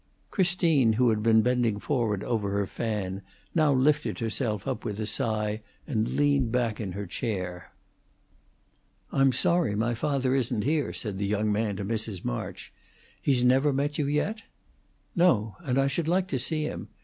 Christine, 0.31 0.93
who 0.93 1.09
had 1.11 1.21
been 1.21 1.43
bending 1.43 1.77
forward 1.79 2.23
over 2.23 2.49
her 2.49 2.65
fan, 2.65 3.21
now 3.53 3.71
lifted 3.71 4.17
herself 4.17 4.67
up 4.67 4.83
with 4.83 4.99
a 4.99 5.05
sigh 5.05 5.61
and 5.85 6.15
leaned 6.15 6.51
back 6.51 6.81
in 6.81 6.93
her 6.93 7.05
chair. 7.05 7.71
"I'm 9.11 9.31
sorry 9.31 9.75
my 9.75 9.93
father 9.93 10.33
isn't 10.33 10.63
here," 10.63 10.91
said 10.91 11.19
the 11.19 11.27
young 11.27 11.51
man 11.51 11.75
to 11.75 11.85
Mrs. 11.85 12.25
March. 12.25 12.73
"He's 13.21 13.43
never 13.43 13.71
met 13.71 13.99
you 13.99 14.07
yet?" 14.07 14.41
"No; 15.15 15.55
and 15.63 15.77
I 15.77 15.85
should 15.85 16.07
like 16.07 16.27
to 16.29 16.39
see 16.39 16.63
him. 16.63 16.87